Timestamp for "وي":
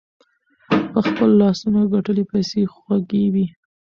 3.33-3.45